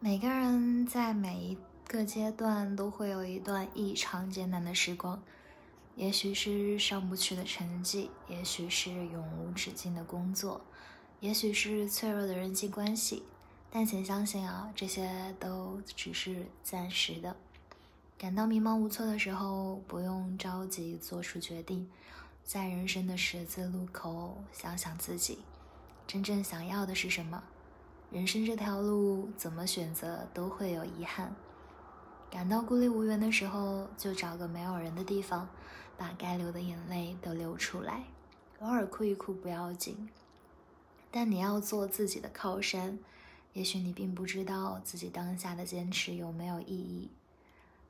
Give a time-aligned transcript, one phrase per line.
[0.00, 5.20] 每个人在每一个阶段都会有一段异常艰难的时光，
[5.96, 10.60] 也许是上不去的成绩，也许是永无止境的工作，
[11.18, 13.24] 也许是脆弱的人际关系。
[13.70, 17.34] 但请相信啊，这些都只是暂时的。
[18.16, 21.90] 感到迷茫无措的时候，不用着急做出决定，
[22.44, 25.40] 在人生的十字路口，想想自己
[26.06, 27.42] 真正想要的是什么。
[28.10, 31.30] 人生这条路怎么选择都会有遗憾，
[32.30, 35.46] 感到孤立无援的时候，就找个没有人的地方，
[35.98, 38.04] 把该流的眼泪都流出来，
[38.60, 40.08] 偶尔哭一哭不要紧，
[41.10, 42.98] 但你要做自己的靠山。
[43.52, 47.10] 也许你并不知道自己当下的坚持有没有意义，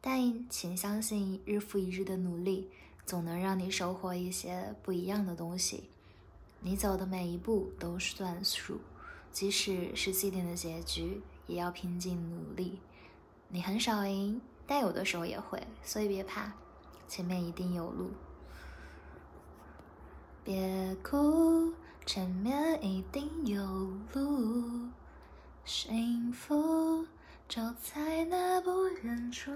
[0.00, 2.68] 但请相信，日复一日的努力
[3.06, 5.84] 总能让你收获一些不一样的东西。
[6.60, 8.80] 你走的每一步都算数。
[9.38, 12.80] 即使是既定的结局，也要拼尽努力。
[13.46, 16.52] 你很少赢，但有的时候也会，所以别怕，
[17.06, 18.10] 前面一定有路。
[20.42, 21.72] 别哭，
[22.04, 23.64] 前面一定有
[24.12, 24.88] 路，
[25.64, 27.06] 幸福
[27.48, 29.52] 就在那不远处。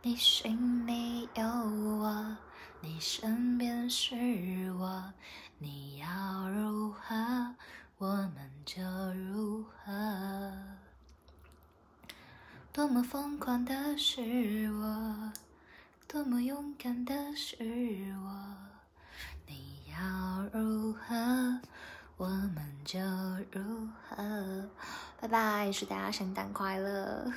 [0.00, 2.36] 你心里有我，
[2.80, 5.12] 你身边是我，
[5.58, 6.39] 你要？
[8.72, 8.80] 就
[9.14, 10.52] 如何？
[12.72, 14.20] 多么疯狂的是
[14.70, 15.32] 我，
[16.06, 17.56] 多么勇敢的是
[18.24, 18.54] 我。
[19.48, 21.60] 你要如何，
[22.16, 23.00] 我们就
[23.50, 24.70] 如何。
[25.20, 27.32] 拜拜，祝大家圣诞快乐！